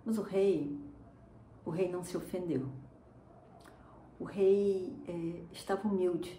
Mas 0.06 0.18
o 0.18 0.22
rei, 0.22 0.78
o 1.64 1.70
rei 1.70 1.90
não 1.90 2.04
se 2.04 2.18
ofendeu. 2.18 2.68
O 4.20 4.26
rei 4.26 4.94
é, 5.08 5.42
estava 5.54 5.88
humilde. 5.88 6.38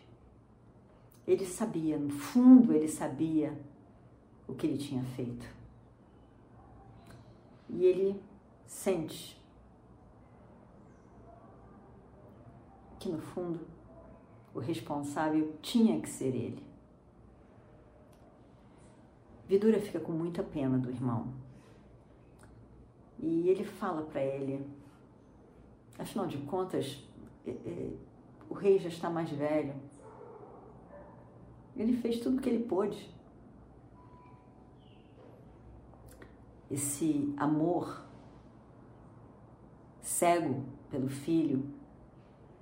Ele 1.26 1.46
sabia, 1.46 1.98
no 1.98 2.10
fundo, 2.10 2.74
ele 2.74 2.88
sabia 2.88 3.58
o 4.46 4.54
que 4.54 4.66
ele 4.66 4.76
tinha 4.76 5.02
feito. 5.16 5.46
E 7.70 7.86
ele 7.86 8.22
sente 8.66 9.40
que, 12.98 13.08
no 13.08 13.18
fundo, 13.18 13.60
o 14.58 14.60
responsável 14.60 15.56
tinha 15.62 16.00
que 16.00 16.08
ser 16.08 16.34
ele. 16.34 16.62
Vidura 19.46 19.80
fica 19.80 20.00
com 20.00 20.10
muita 20.10 20.42
pena 20.42 20.76
do 20.76 20.90
irmão. 20.90 21.32
E 23.20 23.48
ele 23.48 23.64
fala 23.64 24.02
para 24.02 24.20
ele: 24.20 24.66
afinal 25.96 26.26
de 26.26 26.38
contas, 26.38 27.02
é, 27.46 27.50
é, 27.50 27.92
o 28.50 28.54
rei 28.54 28.78
já 28.78 28.88
está 28.88 29.08
mais 29.08 29.30
velho. 29.30 29.74
Ele 31.76 31.96
fez 31.96 32.18
tudo 32.18 32.38
o 32.38 32.40
que 32.40 32.48
ele 32.48 32.64
pôde. 32.64 33.08
Esse 36.68 37.32
amor 37.36 38.04
cego 40.02 40.64
pelo 40.90 41.08
filho 41.08 41.64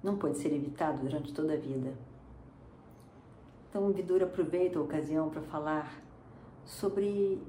não 0.07 0.17
pode 0.17 0.39
ser 0.39 0.53
evitado 0.55 1.03
durante 1.03 1.35
toda 1.35 1.55
a 1.55 1.57
vida. 1.57 1.93
Então, 3.69 3.93
Vidura 3.93 4.25
aproveita 4.25 4.79
a 4.79 4.83
ocasião 4.83 5.29
para 5.29 5.43
falar 5.43 6.01
sobre, 6.65 7.43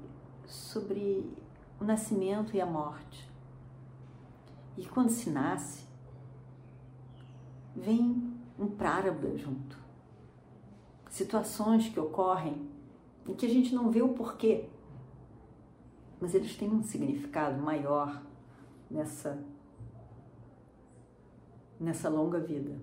sobre 0.44 1.32
o 1.80 1.84
nascimento 1.84 2.56
e 2.56 2.60
a 2.60 2.66
morte. 2.66 3.30
E 4.76 4.84
quando 4.84 5.10
se 5.10 5.30
nasce, 5.30 5.86
vem 7.76 8.36
um 8.58 8.66
prarabdha 8.66 9.38
junto. 9.38 9.78
Situações 11.08 11.88
que 11.88 12.00
ocorrem 12.00 12.68
em 13.26 13.34
que 13.34 13.46
a 13.46 13.48
gente 13.48 13.72
não 13.72 13.88
vê 13.88 14.02
o 14.02 14.08
porquê, 14.08 14.68
mas 16.20 16.34
eles 16.34 16.56
têm 16.56 16.68
um 16.68 16.82
significado 16.82 17.62
maior 17.62 18.20
nessa 18.90 19.38
nessa 21.78 22.08
longa 22.08 22.40
vida. 22.40 22.76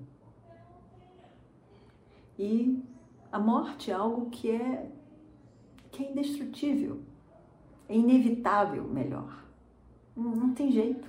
E 2.37 2.83
a 3.31 3.39
morte 3.39 3.91
é 3.91 3.93
algo 3.93 4.29
que 4.29 4.51
é 4.51 4.91
que 5.91 6.03
é 6.03 6.11
indestrutível, 6.11 7.01
é 7.87 7.95
inevitável, 7.95 8.83
melhor. 8.83 9.45
Não, 10.15 10.35
não 10.35 10.53
tem 10.53 10.71
jeito. 10.71 11.07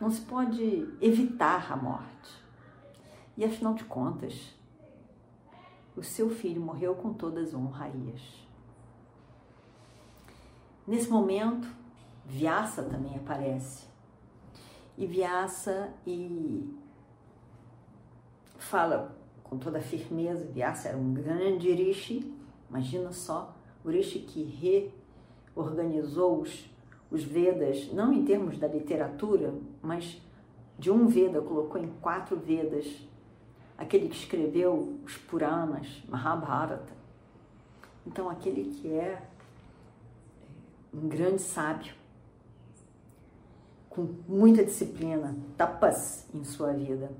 Não 0.00 0.10
se 0.10 0.20
pode 0.22 0.88
evitar 1.00 1.72
a 1.72 1.76
morte. 1.76 2.42
E 3.36 3.44
afinal 3.44 3.74
de 3.74 3.84
contas, 3.84 4.52
o 5.96 6.02
seu 6.02 6.28
filho 6.30 6.60
morreu 6.60 6.94
com 6.94 7.12
todas 7.12 7.48
as 7.48 7.54
honrarias. 7.54 8.20
Nesse 10.86 11.08
momento, 11.08 11.68
Vyasa 12.26 12.82
também 12.82 13.14
aparece 13.16 13.89
e 15.00 15.06
Vyasa 15.06 15.94
e 16.06 16.68
fala 18.58 19.16
com 19.42 19.56
toda 19.56 19.80
firmeza. 19.80 20.44
Vyasa 20.44 20.90
era 20.90 20.98
um 20.98 21.14
grande 21.14 21.72
rishi, 21.72 22.30
imagina 22.68 23.10
só, 23.10 23.56
o 23.82 23.88
rishi 23.88 24.18
que 24.18 24.42
reorganizou 25.56 26.42
os, 26.42 26.70
os 27.10 27.24
Vedas, 27.24 27.90
não 27.94 28.12
em 28.12 28.26
termos 28.26 28.58
da 28.58 28.68
literatura, 28.68 29.54
mas 29.82 30.20
de 30.78 30.90
um 30.90 31.06
Veda, 31.06 31.40
colocou 31.40 31.80
em 31.80 31.88
quatro 32.02 32.36
Vedas. 32.36 32.86
Aquele 33.78 34.06
que 34.06 34.16
escreveu 34.16 34.98
os 35.02 35.16
Puranas, 35.16 36.02
Mahabharata. 36.06 36.92
Então, 38.06 38.28
aquele 38.28 38.64
que 38.64 38.92
é 38.92 39.22
um 40.92 41.08
grande 41.08 41.40
sábio 41.40 41.94
com 43.90 44.02
muita 44.28 44.64
disciplina, 44.64 45.36
tapas 45.56 46.26
em 46.32 46.44
sua 46.44 46.72
vida. 46.72 47.10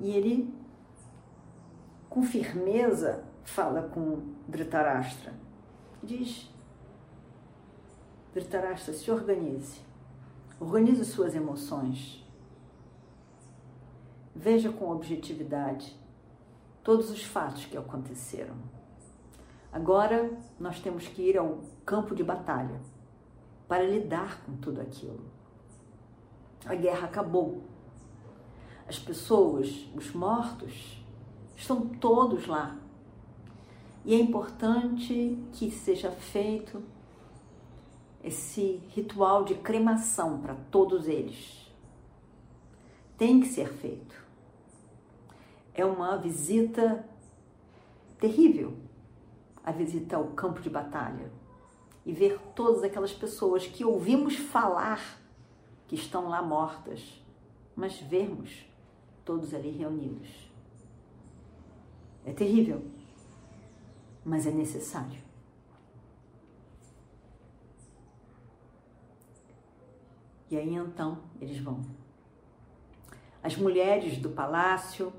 E 0.00 0.10
ele, 0.10 0.52
com 2.08 2.22
firmeza, 2.22 3.22
fala 3.44 3.82
com 3.82 4.34
Dhritarashtra. 4.48 5.34
Diz: 6.02 6.50
Dhritarashtra, 8.32 8.94
se 8.94 9.10
organize. 9.10 9.80
Organize 10.58 11.04
suas 11.04 11.34
emoções. 11.34 12.24
Veja 14.34 14.72
com 14.72 14.90
objetividade 14.90 15.96
todos 16.82 17.10
os 17.10 17.22
fatos 17.24 17.66
que 17.66 17.76
aconteceram. 17.76 18.54
Agora 19.70 20.30
nós 20.58 20.80
temos 20.80 21.06
que 21.06 21.22
ir 21.22 21.36
ao 21.36 21.58
campo 21.84 22.14
de 22.14 22.24
batalha 22.24 22.80
para 23.68 23.82
lidar 23.82 24.42
com 24.44 24.56
tudo 24.56 24.80
aquilo. 24.80 25.37
A 26.64 26.74
guerra 26.74 27.06
acabou. 27.06 27.62
As 28.86 28.98
pessoas, 28.98 29.86
os 29.94 30.12
mortos, 30.12 31.02
estão 31.56 31.86
todos 31.86 32.46
lá. 32.46 32.76
E 34.04 34.14
é 34.14 34.18
importante 34.18 35.38
que 35.52 35.70
seja 35.70 36.10
feito 36.10 36.82
esse 38.22 38.82
ritual 38.90 39.44
de 39.44 39.54
cremação 39.54 40.38
para 40.40 40.54
todos 40.70 41.06
eles. 41.06 41.70
Tem 43.16 43.40
que 43.40 43.48
ser 43.48 43.68
feito. 43.68 44.14
É 45.74 45.84
uma 45.84 46.16
visita 46.16 47.04
terrível 48.18 48.76
a 49.68 49.70
visita 49.70 50.16
ao 50.16 50.28
campo 50.28 50.62
de 50.62 50.70
batalha 50.70 51.30
e 52.06 52.12
ver 52.12 52.40
todas 52.54 52.82
aquelas 52.82 53.12
pessoas 53.12 53.66
que 53.66 53.84
ouvimos 53.84 54.34
falar 54.34 55.20
que 55.88 55.94
estão 55.94 56.28
lá 56.28 56.42
mortas, 56.42 57.24
mas 57.74 57.98
vermos 57.98 58.66
todos 59.24 59.54
ali 59.54 59.70
reunidos. 59.70 60.28
É 62.26 62.32
terrível, 62.32 62.84
mas 64.22 64.46
é 64.46 64.50
necessário. 64.50 65.20
E 70.50 70.56
aí 70.56 70.74
então 70.74 71.18
eles 71.40 71.58
vão. 71.58 71.80
As 73.42 73.56
mulheres 73.56 74.18
do 74.18 74.28
palácio 74.28 75.10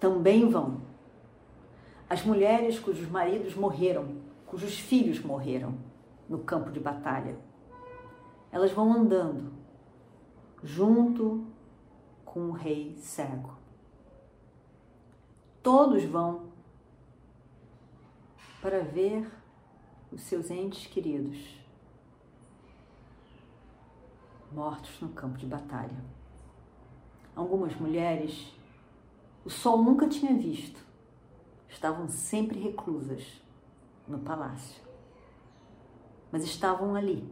também 0.00 0.48
vão. 0.48 0.80
As 2.10 2.24
mulheres 2.24 2.80
cujos 2.80 3.08
maridos 3.08 3.54
morreram, 3.54 4.16
cujos 4.46 4.76
filhos 4.78 5.20
morreram 5.20 5.76
no 6.28 6.38
campo 6.38 6.70
de 6.70 6.80
batalha. 6.80 7.38
Elas 8.50 8.72
vão 8.72 8.92
andando 8.92 9.57
junto 10.62 11.46
com 12.24 12.50
o 12.50 12.52
rei 12.52 12.96
cego. 12.98 13.56
Todos 15.62 16.04
vão 16.04 16.48
para 18.60 18.80
ver 18.82 19.30
os 20.10 20.22
seus 20.22 20.50
entes 20.50 20.86
queridos 20.86 21.58
mortos 24.52 25.00
no 25.00 25.10
campo 25.10 25.36
de 25.36 25.46
batalha. 25.46 26.04
Algumas 27.36 27.74
mulheres 27.76 28.52
o 29.44 29.50
sol 29.50 29.82
nunca 29.82 30.06
tinha 30.06 30.36
visto, 30.36 30.84
estavam 31.68 32.08
sempre 32.08 32.58
reclusas 32.58 33.40
no 34.06 34.18
palácio, 34.18 34.82
mas 36.30 36.44
estavam 36.44 36.94
ali, 36.94 37.26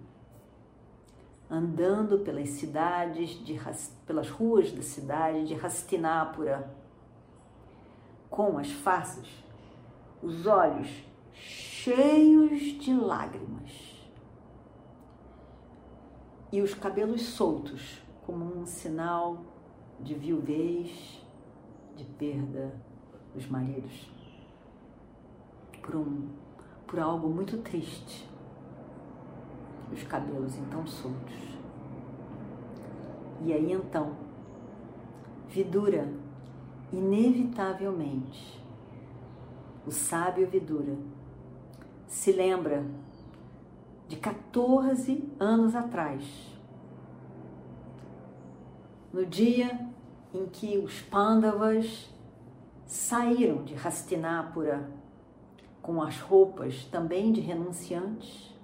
andando 1.50 2.18
pelas 2.18 2.50
cidades, 2.50 3.30
de, 3.44 3.58
pelas 4.04 4.28
ruas 4.28 4.72
da 4.72 4.82
cidade 4.82 5.46
de 5.46 5.54
Hastinapura, 5.54 6.74
com 8.28 8.58
as 8.58 8.70
faces, 8.70 9.28
os 10.22 10.46
olhos 10.46 10.88
cheios 11.32 12.60
de 12.80 12.92
lágrimas. 12.92 13.96
E 16.52 16.60
os 16.60 16.74
cabelos 16.74 17.22
soltos, 17.22 18.02
como 18.24 18.44
um 18.44 18.66
sinal 18.66 19.44
de 20.00 20.14
viuvez, 20.14 21.22
de 21.96 22.04
perda 22.04 22.74
dos 23.34 23.46
maridos, 23.46 24.10
por, 25.82 25.96
um, 25.96 26.28
por 26.86 26.98
algo 26.98 27.28
muito 27.28 27.58
triste. 27.58 28.28
Os 29.92 30.02
cabelos 30.02 30.56
então 30.58 30.86
soltos. 30.86 31.56
E 33.42 33.52
aí 33.52 33.72
então, 33.72 34.16
Vidura, 35.48 36.12
inevitavelmente, 36.92 38.62
o 39.86 39.90
sábio 39.90 40.48
Vidura, 40.48 40.96
se 42.06 42.32
lembra 42.32 42.84
de 44.08 44.16
14 44.16 45.24
anos 45.38 45.74
atrás. 45.74 46.24
No 49.12 49.24
dia 49.24 49.88
em 50.34 50.46
que 50.46 50.78
os 50.78 51.00
Pandavas 51.00 52.12
saíram 52.84 53.64
de 53.64 53.74
Hastinapura 53.74 54.90
com 55.80 56.02
as 56.02 56.20
roupas 56.20 56.84
também 56.84 57.32
de 57.32 57.40
renunciantes, 57.40 58.55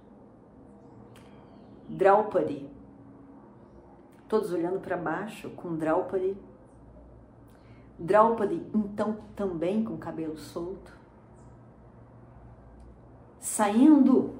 Draupadi, 1.92 2.66
todos 4.28 4.50
olhando 4.52 4.80
para 4.80 4.96
baixo 4.96 5.50
com 5.50 5.76
Draupadi, 5.76 6.36
Draupadi 7.98 8.66
então 8.74 9.18
também 9.36 9.84
com 9.84 9.98
cabelo 9.98 10.38
solto, 10.38 10.90
saindo 13.38 14.34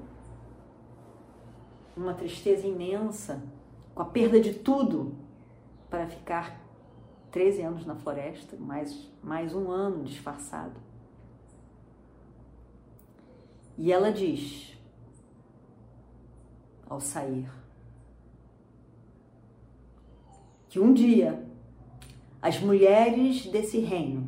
uma 1.95 2.15
tristeza 2.15 2.65
imensa, 2.65 3.43
com 3.93 4.01
a 4.01 4.05
perda 4.05 4.39
de 4.39 4.53
tudo, 4.53 5.13
para 5.91 6.07
ficar 6.07 6.59
13 7.31 7.61
anos 7.61 7.85
na 7.85 7.95
floresta, 7.95 8.57
mais, 8.57 9.11
mais 9.21 9.53
um 9.53 9.69
ano 9.69 10.03
disfarçado. 10.03 10.79
E 13.77 13.91
ela 13.91 14.11
diz, 14.11 14.72
ao 16.89 16.99
sair, 16.99 17.49
que 20.69 20.79
um 20.79 20.93
dia 20.93 21.45
as 22.41 22.59
mulheres 22.59 23.45
desse 23.45 23.79
reino 23.79 24.27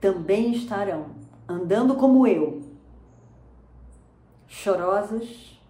também 0.00 0.52
estarão 0.52 1.16
andando 1.48 1.96
como 1.96 2.26
eu, 2.26 2.62
chorosas 4.46 5.60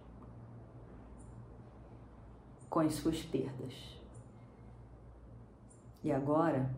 com 2.69 2.79
as 2.81 2.93
suas 2.93 3.21
perdas. 3.23 3.73
E 6.03 6.11
agora, 6.11 6.69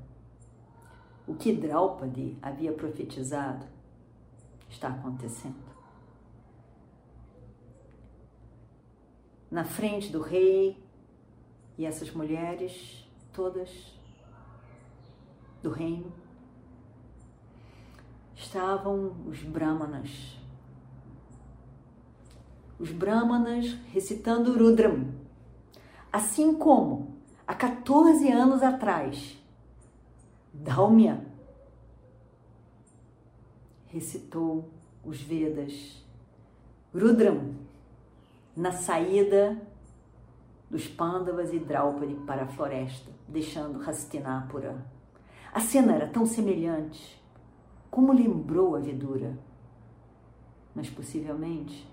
o 1.27 1.35
que 1.35 1.53
Draupadi 1.53 2.37
havia 2.41 2.71
profetizado 2.71 3.65
está 4.69 4.87
acontecendo. 4.87 5.68
Na 9.49 9.63
frente 9.63 10.11
do 10.11 10.21
rei 10.21 10.81
e 11.77 11.85
essas 11.85 12.11
mulheres, 12.11 13.07
todas 13.33 13.69
do 15.61 15.69
reino, 15.69 16.11
estavam 18.35 19.15
os 19.25 19.41
Brahmanas. 19.43 20.37
Os 22.79 22.91
Brahmanas 22.91 23.73
recitando 23.91 24.57
Rudram, 24.57 25.19
Assim 26.11 26.55
como 26.55 27.19
há 27.45 27.53
14 27.53 28.31
anos 28.31 28.63
atrás, 28.63 29.37
Dalmia 30.51 31.23
recitou 33.87 34.71
os 35.05 35.21
Vedas. 35.21 36.03
Rudram 36.93 37.53
na 38.59 38.73
saída 38.73 39.57
dos 40.69 40.85
Pandavas 40.85 41.53
e 41.53 41.59
Draupadi 41.59 42.13
para 42.27 42.43
a 42.43 42.47
floresta, 42.47 43.09
deixando 43.25 43.81
Hastinapura. 43.81 44.85
A 45.53 45.61
cena 45.61 45.95
era 45.95 46.07
tão 46.09 46.25
semelhante, 46.25 47.23
como 47.89 48.11
lembrou 48.11 48.75
a 48.75 48.79
Vidura. 48.79 49.39
Mas 50.75 50.89
possivelmente 50.89 51.89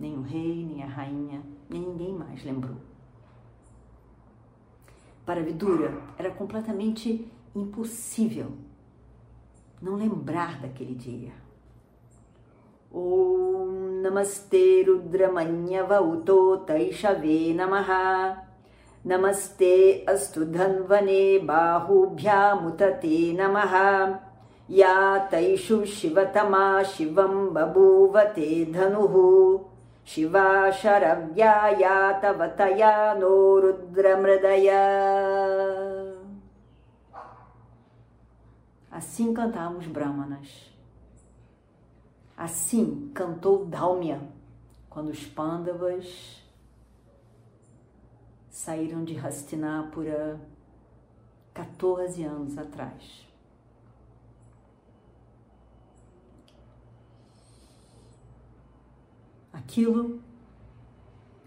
nem 0.00 0.16
o 0.16 0.22
rei, 0.22 0.64
nem 0.64 0.82
a 0.82 0.86
rainha, 0.86 1.42
nem 1.68 1.82
ninguém 1.82 2.14
mais 2.14 2.42
lembrou. 2.42 2.76
Para 5.26 5.42
Vidura 5.42 5.92
era 6.16 6.30
completamente 6.30 7.30
impossível 7.54 8.50
não 9.80 9.94
lembrar 9.94 10.58
daquele 10.58 10.94
dia. 10.94 11.43
Namaste 14.14 14.86
Rudramanya 14.86 15.82
Vauto 15.88 16.64
Taishave 16.64 17.52
Namaha 17.52 18.36
Namaste 19.04 20.04
Astu 20.06 20.46
Dhanvane 20.46 21.44
Bahubhyamutate 21.44 23.34
Namaha 23.34 24.20
Ya 24.68 25.26
Taishu 25.28 25.82
Shivatama 25.82 26.84
Shivam 26.84 27.52
Babuvate 27.52 28.72
Dhanuhu 28.72 29.64
Shiva 30.04 30.70
Sharavyaya 30.70 32.20
Tavataya 32.22 33.18
no 33.18 33.60
Rudramradaya. 33.60 34.84
Assim 38.92 39.34
cantamos 39.34 39.88
Brahmanas. 39.88 40.73
Assim 42.44 43.10
cantou 43.14 43.64
Dalmia 43.64 44.20
quando 44.90 45.08
os 45.08 45.24
Pandavas 45.24 46.42
saíram 48.50 49.02
de 49.02 49.18
Hastinapura 49.18 50.38
14 51.54 52.22
anos 52.22 52.58
atrás. 52.58 53.24
aquilo 59.54 60.20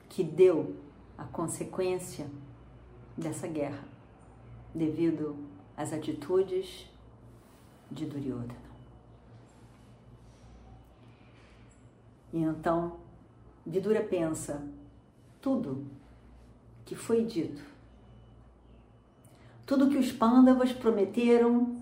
que 0.10 0.23
deu 0.23 0.75
a 1.15 1.25
consequência 1.25 2.27
dessa 3.15 3.47
guerra, 3.47 3.83
devido 4.73 5.38
às 5.77 5.93
atitudes 5.93 6.89
de 7.91 8.07
Duryodhana. 8.07 8.76
E 12.33 12.41
então 12.41 12.97
Vidura 13.65 14.01
pensa: 14.01 14.63
tudo 15.41 15.85
que 16.85 16.95
foi 16.95 17.23
dito, 17.23 17.61
tudo 19.65 19.89
que 19.89 19.97
os 19.97 20.11
pândavas 20.11 20.71
prometeram 20.71 21.75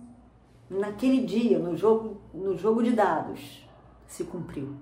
naquele 0.70 1.26
dia 1.26 1.60
no 1.60 1.78
jogo, 1.78 2.18
no 2.34 2.58
jogo 2.58 2.82
de 2.82 2.92
dados 2.92 3.68
se 4.08 4.24
cumpriu. 4.24 4.76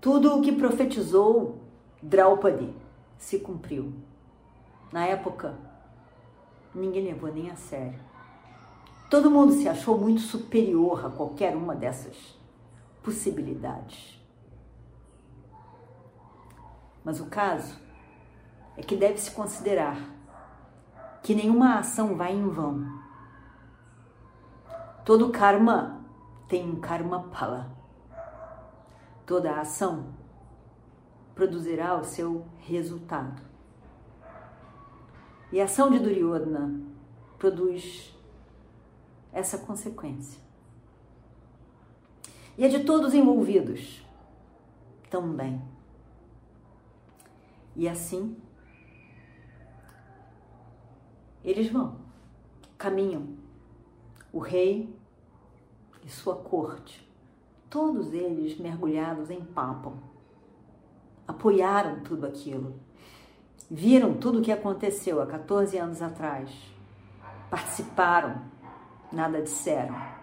Tudo 0.00 0.36
o 0.36 0.42
que 0.42 0.52
profetizou 0.52 1.58
Draupadi 2.02 2.70
se 3.16 3.38
cumpriu. 3.38 3.94
Na 4.92 5.06
época, 5.06 5.58
ninguém 6.74 7.06
levou 7.06 7.32
nem 7.32 7.50
a 7.50 7.56
sério. 7.56 7.98
Todo 9.08 9.30
mundo 9.30 9.54
se 9.54 9.66
achou 9.66 9.96
muito 9.96 10.20
superior 10.20 11.06
a 11.06 11.08
qualquer 11.08 11.56
uma 11.56 11.74
dessas 11.74 12.36
possibilidades. 13.04 14.20
Mas 17.04 17.20
o 17.20 17.26
caso 17.26 17.78
é 18.76 18.82
que 18.82 18.96
deve-se 18.96 19.30
considerar 19.30 19.98
que 21.22 21.34
nenhuma 21.34 21.78
ação 21.78 22.16
vai 22.16 22.32
em 22.32 22.48
vão. 22.48 22.82
Todo 25.04 25.30
karma 25.30 26.02
tem 26.48 26.68
um 26.68 26.80
karma 26.80 27.24
pala. 27.24 27.70
Toda 29.26 29.60
ação 29.60 30.14
produzirá 31.34 31.96
o 31.96 32.04
seu 32.04 32.46
resultado. 32.60 33.42
E 35.52 35.60
a 35.60 35.64
ação 35.64 35.90
de 35.90 35.98
Duryodhana 35.98 36.80
produz 37.38 38.18
essa 39.32 39.58
consequência. 39.58 40.40
E 42.56 42.64
é 42.64 42.68
de 42.68 42.84
todos 42.84 43.14
envolvidos 43.14 44.04
também. 45.10 45.60
E 47.76 47.88
assim, 47.88 48.36
eles 51.44 51.70
vão, 51.70 51.96
caminham. 52.78 53.28
O 54.32 54.38
rei 54.38 54.92
e 56.04 56.08
sua 56.08 56.36
corte, 56.36 57.08
todos 57.70 58.12
eles 58.12 58.58
mergulhados 58.58 59.30
em 59.30 59.40
papo, 59.40 59.94
apoiaram 61.26 62.00
tudo 62.00 62.26
aquilo, 62.26 62.74
viram 63.70 64.14
tudo 64.14 64.38
o 64.38 64.42
que 64.42 64.52
aconteceu 64.52 65.20
há 65.20 65.26
14 65.26 65.76
anos 65.78 66.02
atrás, 66.02 66.50
participaram, 67.50 68.42
nada 69.12 69.40
disseram. 69.40 70.13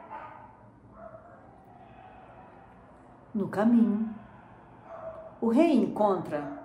No 3.34 3.48
caminho, 3.48 4.13
o 5.39 5.50
rei 5.50 5.74
encontra 5.74 6.60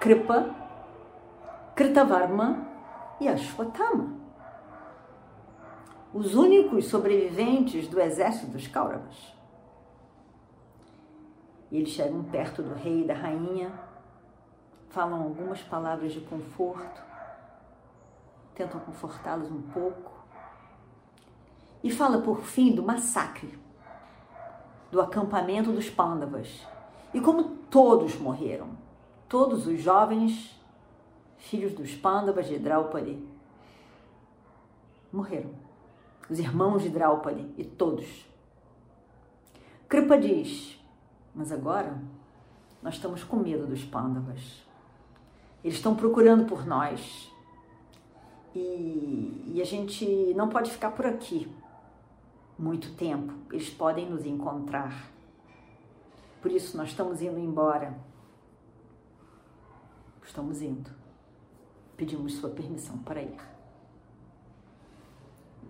Kripa, 0.00 0.54
Kritavarma 1.74 2.66
e 3.20 3.28
Ashwatthama 3.28 4.24
os 6.14 6.36
únicos 6.36 6.86
sobreviventes 6.86 7.88
do 7.88 8.00
exército 8.00 8.52
dos 8.52 8.68
Kauravas. 8.68 9.34
Eles 11.72 11.88
chegam 11.88 12.22
perto 12.22 12.62
do 12.62 12.72
rei 12.72 13.02
e 13.02 13.04
da 13.04 13.14
rainha, 13.14 13.72
falam 14.90 15.24
algumas 15.24 15.60
palavras 15.62 16.12
de 16.12 16.20
conforto, 16.20 17.02
tentam 18.54 18.78
confortá-los 18.78 19.50
um 19.50 19.62
pouco, 19.62 20.12
e 21.82 21.90
fala 21.90 22.22
por 22.22 22.42
fim 22.42 22.72
do 22.72 22.84
massacre 22.84 23.58
do 24.94 25.00
acampamento 25.00 25.72
dos 25.72 25.90
Pandavas 25.90 26.64
e 27.12 27.20
como 27.20 27.56
todos 27.68 28.14
morreram, 28.14 28.68
todos 29.28 29.66
os 29.66 29.82
jovens 29.82 30.56
filhos 31.36 31.72
dos 31.72 31.92
Pandavas 31.96 32.46
de 32.46 32.60
Draupadi 32.60 33.18
morreram 35.12 35.50
os 36.30 36.38
irmãos 36.38 36.84
de 36.84 36.90
Draupadi 36.90 37.52
e 37.58 37.64
todos. 37.64 38.24
Kripa 39.88 40.16
diz: 40.16 40.80
Mas 41.34 41.50
agora 41.50 42.00
nós 42.80 42.94
estamos 42.94 43.24
com 43.24 43.38
medo 43.38 43.66
dos 43.66 43.84
Pandavas. 43.84 44.62
Eles 45.64 45.76
estão 45.76 45.96
procurando 45.96 46.44
por 46.44 46.64
nós. 46.64 47.32
E, 48.54 49.54
e 49.54 49.60
a 49.60 49.64
gente 49.64 50.32
não 50.36 50.48
pode 50.48 50.70
ficar 50.70 50.92
por 50.92 51.04
aqui 51.04 51.52
muito 52.64 52.94
tempo. 52.94 53.34
Eles 53.52 53.68
podem 53.68 54.08
nos 54.08 54.24
encontrar. 54.24 55.10
Por 56.40 56.50
isso 56.50 56.76
nós 56.76 56.88
estamos 56.88 57.20
indo 57.20 57.38
embora. 57.38 57.94
Estamos 60.24 60.62
indo. 60.62 60.90
Pedimos 61.94 62.34
sua 62.36 62.48
permissão 62.48 62.96
para 62.98 63.20
ir. 63.22 63.36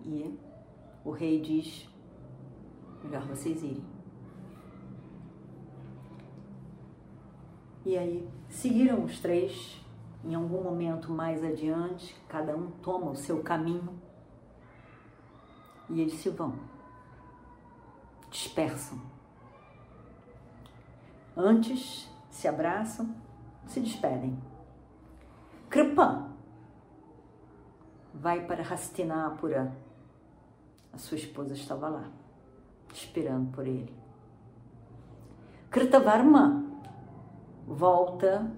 E 0.05 0.39
o 1.03 1.11
rei 1.11 1.41
diz: 1.41 1.89
melhor 3.03 3.25
vocês 3.27 3.61
irem. 3.61 3.83
E 7.85 7.97
aí 7.97 8.27
seguiram 8.49 9.03
os 9.03 9.19
três. 9.19 9.81
Em 10.23 10.33
algum 10.33 10.63
momento 10.63 11.11
mais 11.11 11.43
adiante, 11.43 12.15
cada 12.27 12.55
um 12.55 12.71
toma 12.81 13.11
o 13.11 13.15
seu 13.15 13.43
caminho 13.43 13.93
e 15.89 16.01
eles 16.01 16.15
se 16.15 16.29
vão, 16.29 16.55
dispersam. 18.35 19.01
Antes 21.37 22.09
se 22.29 22.47
abraçam, 22.49 23.15
se 23.65 23.79
despedem. 23.79 24.37
Kripa 25.69 26.29
vai 28.13 28.45
para 28.45 28.61
Hastinapura 28.61 29.73
a 30.93 30.97
sua 30.97 31.17
esposa 31.17 31.53
estava 31.53 31.89
lá, 31.89 32.09
esperando 32.93 33.51
por 33.51 33.65
ele. 33.67 33.93
Kritavarma 35.69 36.63
volta 37.67 38.49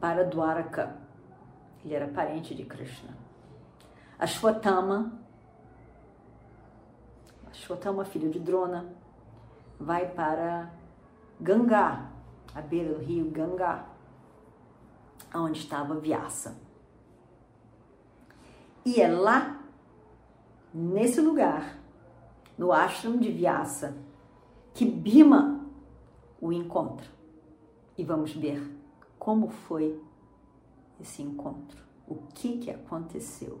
para 0.00 0.24
Dwaraka. 0.24 0.96
Ele 1.84 1.94
era 1.94 2.06
parente 2.06 2.54
de 2.54 2.64
Krishna. 2.64 3.16
Ashwatthama, 4.18 5.18
Ashwatthama, 7.50 8.04
filho 8.04 8.30
de 8.30 8.38
Drona, 8.38 8.94
vai 9.78 10.10
para 10.10 10.72
Gangá, 11.40 12.10
à 12.54 12.60
beira 12.60 12.94
do 12.94 13.00
rio 13.00 13.30
Gangá, 13.30 13.86
onde 15.34 15.58
estava 15.58 15.94
Vyasa. 15.94 16.56
E 18.84 19.00
é 19.00 19.08
lá 19.08 19.60
nesse 20.72 21.20
lugar, 21.20 21.78
no 22.56 22.72
ashram 22.72 23.16
de 23.16 23.30
Vyasa, 23.30 23.96
que 24.72 24.84
Bima 24.84 25.64
o 26.40 26.52
encontra. 26.52 27.06
E 27.96 28.04
vamos 28.04 28.32
ver 28.32 28.62
como 29.18 29.48
foi 29.48 30.00
esse 31.00 31.22
encontro, 31.22 31.82
o 32.06 32.16
que 32.34 32.58
que 32.58 32.70
aconteceu. 32.70 33.60